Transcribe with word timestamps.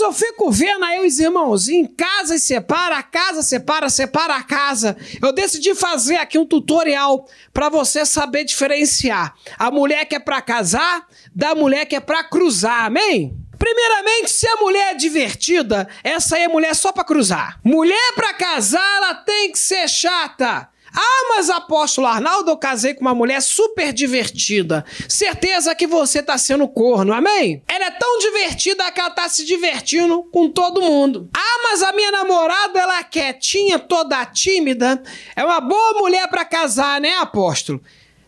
eu 0.00 0.12
fico 0.12 0.50
vendo 0.50 0.84
aí 0.84 1.06
os 1.06 1.18
irmãozinhos, 1.18 1.90
casa 1.96 2.34
e 2.34 2.40
separa, 2.40 2.96
a 2.96 3.02
casa 3.02 3.42
separa, 3.42 3.88
separa 3.88 4.36
a 4.36 4.42
casa. 4.42 4.96
Eu 5.22 5.32
decidi 5.32 5.74
fazer 5.74 6.16
aqui 6.16 6.38
um 6.38 6.46
tutorial 6.46 7.28
para 7.52 7.68
você 7.68 8.04
saber 8.04 8.44
diferenciar 8.44 9.34
a 9.58 9.70
mulher 9.70 10.04
que 10.04 10.14
é 10.14 10.18
para 10.18 10.40
casar 10.40 11.06
da 11.34 11.54
mulher 11.54 11.86
que 11.86 11.96
é 11.96 12.00
para 12.00 12.24
cruzar, 12.24 12.86
amém? 12.86 13.36
Primeiramente, 13.58 14.30
se 14.30 14.48
a 14.48 14.56
mulher 14.56 14.92
é 14.92 14.94
divertida, 14.94 15.86
essa 16.02 16.36
aí 16.36 16.44
é 16.44 16.48
mulher 16.48 16.74
só 16.74 16.92
para 16.92 17.04
cruzar. 17.04 17.60
Mulher 17.62 18.14
para 18.14 18.32
casar, 18.32 18.96
ela 18.96 19.14
tem 19.14 19.52
que 19.52 19.58
ser 19.58 19.86
chata. 19.86 20.66
Ah, 20.94 21.26
mas 21.28 21.48
apóstolo 21.50 22.06
Arnaldo, 22.06 22.50
eu 22.50 22.56
casei 22.56 22.94
com 22.94 23.02
uma 23.02 23.14
mulher 23.14 23.40
super 23.40 23.92
divertida. 23.92 24.84
Certeza 25.08 25.74
que 25.74 25.86
você 25.86 26.22
tá 26.22 26.36
sendo 26.36 26.68
corno, 26.68 27.12
amém? 27.12 27.62
Ela 27.68 27.86
é 27.86 27.90
tão 27.90 28.18
divertida 28.18 28.90
que 28.90 29.00
ela 29.00 29.10
tá 29.10 29.28
se 29.28 29.44
divertindo 29.44 30.22
com 30.24 30.48
todo 30.48 30.82
mundo. 30.82 31.28
Ah, 31.34 31.60
mas 31.64 31.82
a 31.82 31.92
minha 31.92 32.10
namorada, 32.10 32.78
ela 32.78 32.98
é 32.98 33.04
quietinha, 33.04 33.78
toda 33.78 34.24
tímida. 34.26 35.02
É 35.36 35.44
uma 35.44 35.60
boa 35.60 35.94
mulher 35.94 36.28
para 36.28 36.44
casar, 36.44 37.00
né, 37.00 37.16
apóstolo? 37.16 37.80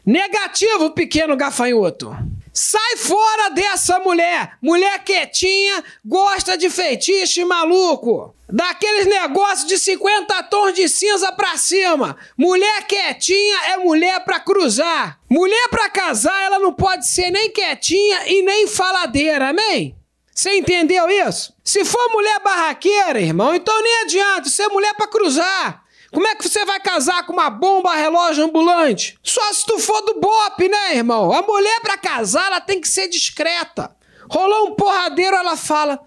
Negativo, 0.04 0.90
pequeno 0.90 1.36
gafanhoto. 1.36 2.16
Sai 2.52 2.96
fora 2.98 3.48
dessa 3.48 3.98
mulher! 4.00 4.58
Mulher 4.60 5.02
quietinha, 5.02 5.82
gosta 6.04 6.56
de 6.56 6.68
feitiço 6.68 7.46
maluco! 7.46 8.34
Daqueles 8.46 9.06
negócios 9.06 9.66
de 9.66 9.78
50 9.78 10.42
tons 10.44 10.74
de 10.74 10.86
cinza 10.86 11.32
pra 11.32 11.56
cima! 11.56 12.14
Mulher 12.36 12.86
quietinha 12.86 13.56
é 13.68 13.76
mulher 13.78 14.20
pra 14.20 14.38
cruzar! 14.38 15.18
Mulher 15.30 15.68
pra 15.70 15.88
casar, 15.88 16.42
ela 16.42 16.58
não 16.58 16.74
pode 16.74 17.08
ser 17.08 17.30
nem 17.30 17.50
quietinha 17.50 18.26
e 18.26 18.42
nem 18.42 18.66
faladeira, 18.66 19.48
amém? 19.48 19.96
Você 20.34 20.58
entendeu 20.58 21.08
isso? 21.08 21.54
Se 21.64 21.86
for 21.86 22.10
mulher 22.12 22.38
barraqueira, 22.40 23.20
irmão, 23.20 23.54
então 23.54 23.82
nem 23.82 24.02
adianta 24.02 24.50
ser 24.50 24.68
mulher 24.68 24.92
pra 24.94 25.06
cruzar! 25.06 25.82
Como 26.12 26.26
é 26.26 26.34
que 26.34 26.46
você 26.46 26.64
vai 26.66 26.78
casar 26.78 27.24
com 27.24 27.32
uma 27.32 27.48
bomba 27.48 27.94
relógio 27.94 28.44
ambulante? 28.44 29.18
Só 29.22 29.52
se 29.52 29.64
tu 29.64 29.78
for 29.78 30.02
do 30.02 30.20
BOP, 30.20 30.68
né, 30.68 30.96
irmão? 30.96 31.32
A 31.32 31.40
mulher 31.40 31.80
para 31.80 31.96
casar, 31.96 32.48
ela 32.48 32.60
tem 32.60 32.80
que 32.80 32.88
ser 32.88 33.08
discreta. 33.08 33.96
Rolou 34.30 34.68
um 34.68 34.74
porradeiro, 34.74 35.34
ela 35.34 35.56
fala: 35.56 35.98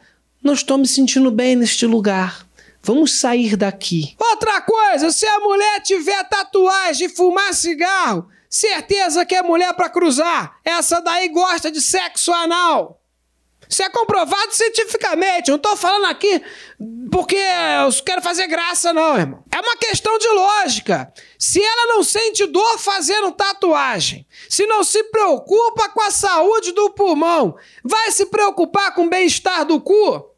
Não 0.43 0.53
estou 0.53 0.77
me 0.77 0.87
sentindo 0.87 1.31
bem 1.31 1.55
neste 1.55 1.87
lugar. 1.87 2.45
Vamos 2.83 3.19
sair 3.19 3.55
daqui. 3.55 4.15
Outra 4.19 4.61
coisa, 4.61 5.11
se 5.11 5.25
a 5.25 5.39
mulher 5.39 5.81
tiver 5.81 6.23
tatuagem 6.29 7.07
de 7.07 7.15
fumar 7.15 7.51
cigarro, 7.51 8.29
certeza 8.47 9.25
que 9.25 9.33
é 9.33 9.41
mulher 9.41 9.73
para 9.73 9.89
cruzar. 9.89 10.59
Essa 10.63 10.99
daí 11.01 11.29
gosta 11.29 11.71
de 11.71 11.81
sexo 11.81 12.31
anal. 12.31 13.01
Isso 13.69 13.83
é 13.83 13.89
comprovado 13.89 14.53
cientificamente. 14.53 15.49
Não 15.49 15.57
estou 15.57 15.75
falando 15.75 16.05
aqui 16.05 16.41
porque 17.11 17.35
eu 17.35 18.03
quero 18.03 18.21
fazer 18.21 18.47
graça, 18.47 18.91
não, 18.91 19.17
irmão. 19.17 19.43
É 19.51 19.59
uma 19.59 19.77
questão 19.77 20.17
de 20.17 20.27
lógica. 20.27 21.11
Se 21.39 21.63
ela 21.63 21.95
não 21.95 22.03
sente 22.03 22.45
dor 22.45 22.77
fazendo 22.77 23.31
tatuagem, 23.31 24.27
se 24.49 24.65
não 24.65 24.83
se 24.83 25.03
preocupa 25.05 25.89
com 25.89 26.01
a 26.01 26.11
saúde 26.11 26.71
do 26.71 26.91
pulmão, 26.91 27.55
vai 27.83 28.11
se 28.11 28.25
preocupar 28.25 28.93
com 28.93 29.05
o 29.05 29.09
bem-estar 29.09 29.65
do 29.65 29.79
cu? 29.79 30.35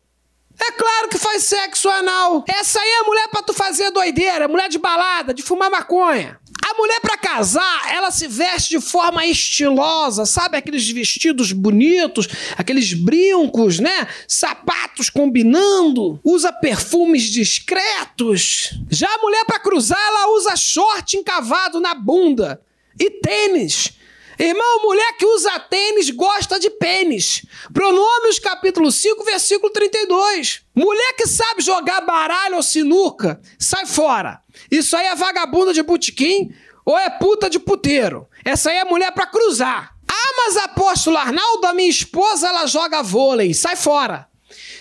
É 0.60 0.72
claro 0.72 1.08
que 1.08 1.20
faz 1.20 1.44
sexo 1.44 1.88
anal. 1.88 2.44
Essa 2.48 2.80
aí 2.80 2.90
é 2.90 3.04
mulher 3.04 3.28
pra 3.28 3.44
tu 3.44 3.54
fazer 3.54 3.92
doideira, 3.92 4.48
mulher 4.48 4.68
de 4.70 4.80
balada, 4.80 5.34
de 5.34 5.44
fumar 5.44 5.70
maconha. 5.70 6.40
Mulher 6.78 7.00
para 7.02 7.18
casar, 7.18 7.94
ela 7.94 8.12
se 8.12 8.28
veste 8.28 8.70
de 8.70 8.80
forma 8.80 9.26
estilosa, 9.26 10.26
sabe? 10.26 10.58
Aqueles 10.58 10.88
vestidos 10.90 11.52
bonitos, 11.52 12.28
aqueles 12.56 12.94
brincos, 12.94 13.80
né? 13.80 14.08
Sapatos 14.28 15.10
combinando, 15.10 16.20
usa 16.24 16.54
perfumes 16.54 17.24
discretos. 17.24 18.74
Já 18.90 19.08
a 19.14 19.18
mulher 19.18 19.44
para 19.46 19.60
cruzar, 19.60 20.00
ela 20.00 20.36
usa 20.36 20.56
short 20.56 21.18
encavado 21.18 21.80
na 21.80 21.96
bunda 21.96 22.62
e 23.00 23.10
tênis. 23.10 23.97
Irmão, 24.40 24.82
mulher 24.84 25.14
que 25.18 25.26
usa 25.26 25.60
tênis 25.60 26.12
gosta 26.12 26.60
de 26.60 26.70
pênis. 26.70 27.44
Pronômios, 27.74 28.38
capítulo 28.38 28.92
5, 28.92 29.24
versículo 29.24 29.72
32. 29.72 30.62
Mulher 30.76 31.14
que 31.14 31.26
sabe 31.26 31.64
jogar 31.64 32.02
baralho 32.02 32.58
ou 32.58 32.64
sinuca, 32.64 33.42
sai 33.58 33.86
fora. 33.88 34.40
Isso 34.70 34.96
aí 34.96 35.08
é 35.08 35.16
vagabunda 35.16 35.74
de 35.74 35.82
butiquim 35.82 36.54
ou 36.86 36.98
é 36.98 37.10
puta 37.10 37.50
de 37.50 37.60
puteiro. 37.60 38.28
Essa 38.46 38.70
aí 38.70 38.78
é 38.78 38.86
mulher 38.86 39.12
para 39.12 39.26
cruzar. 39.26 39.96
Ah, 40.08 40.34
mas 40.38 40.58
apóstolo 40.58 41.18
Arnaldo, 41.18 41.66
a 41.66 41.74
minha 41.74 41.90
esposa, 41.90 42.48
ela 42.48 42.66
joga 42.68 43.02
vôlei. 43.02 43.54
Sai 43.54 43.76
fora. 43.76 44.28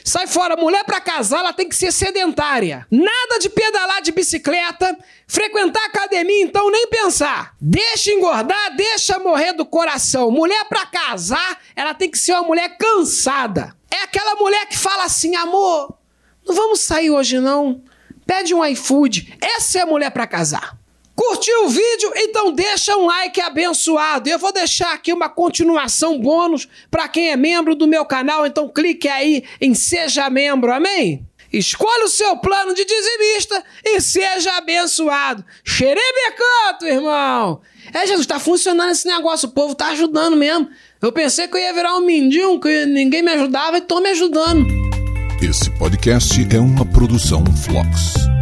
Sai 0.05 0.27
fora, 0.27 0.57
mulher 0.57 0.85
para 0.85 1.01
casar, 1.01 1.41
ela 1.41 1.53
tem 1.53 1.69
que 1.69 1.75
ser 1.75 1.93
sedentária. 1.93 2.87
Nada 2.91 3.39
de 3.41 3.49
pedalar 3.49 4.03
de 4.03 4.13
bicicleta, 4.13 4.97
frequentar 5.27 5.85
academia, 5.85 6.43
então 6.43 6.71
nem 6.71 6.87
pensar. 6.89 7.55
Deixa 7.61 8.13
engordar, 8.13 8.77
deixa 8.77 9.19
morrer 9.19 9.53
do 9.53 9.67
coração. 9.67 10.31
Mulher 10.31 10.65
para 10.67 10.87
casar, 10.87 11.61
ela 11.75 11.95
tem 11.95 12.11
que 12.11 12.19
ser 12.19 12.33
uma 12.33 12.43
mulher 12.43 12.77
cansada. 12.77 13.77
É 13.91 14.03
aquela 14.03 14.37
mulher 14.37 14.67
que 14.67 14.79
fala 14.79 15.05
assim: 15.05 15.35
amor, 15.37 15.97
não 16.47 16.55
vamos 16.55 16.81
sair 16.81 17.11
hoje 17.11 17.41
não. 17.41 17.83
Pede 18.27 18.55
um 18.55 18.65
iFood. 18.65 19.37
Essa 19.41 19.79
é 19.79 19.83
a 19.83 19.87
mulher 19.87 20.11
para 20.11 20.27
casar. 20.27 20.77
Curtiu 21.17 21.65
o 21.65 21.69
vídeo? 21.71 22.13
Então 22.15 22.53
deixa 22.53 22.95
um 22.95 23.07
like 23.07 23.41
abençoado. 23.41 24.29
Eu 24.29 24.39
vou 24.39 24.53
deixar 24.53 24.93
aqui 24.93 25.15
uma 25.15 25.31
continuação 25.31 26.21
bônus 26.21 26.69
para 26.91 27.09
quem 27.09 27.31
é 27.31 27.37
membro 27.37 27.75
do 27.75 27.87
meu 27.87 28.05
canal, 28.05 28.47
então 28.47 28.69
clique 28.69 29.09
aí 29.09 29.43
em 29.59 29.75
seja 29.75 30.29
membro. 30.29 30.71
Amém? 30.71 31.27
Escolha 31.51 32.05
o 32.05 32.09
seu 32.09 32.37
plano 32.37 32.75
de 32.75 32.85
dizimista 32.85 33.65
e 33.83 33.99
seja 33.99 34.59
abençoado. 34.59 35.43
Xerebecanto, 35.65 36.85
irmão! 36.85 37.63
É, 37.95 38.07
Jesus, 38.07 38.27
tá 38.27 38.39
funcionando 38.39 38.91
esse 38.91 39.07
negócio, 39.07 39.49
o 39.49 39.53
povo 39.53 39.75
tá 39.75 39.89
ajudando 39.89 40.37
mesmo. 40.37 40.69
Eu 41.01 41.13
pensei 41.13 41.49
que 41.49 41.57
eu 41.57 41.61
ia 41.61 41.73
virar 41.73 41.97
um 41.97 42.05
mindinho, 42.05 42.61
que 42.61 42.85
ninguém 42.85 43.23
me 43.23 43.33
ajudava 43.33 43.79
e 43.79 43.81
tô 43.81 44.01
me 44.01 44.11
ajudando. 44.11 44.67
Esse 45.41 45.71
podcast 45.79 46.47
é 46.55 46.59
uma 46.59 46.85
produção 46.85 47.43
Flux. 47.65 48.36